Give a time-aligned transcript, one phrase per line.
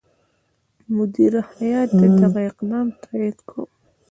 [0.95, 1.89] مدیره هیات
[2.21, 3.57] دغه اقدام تایید کړ.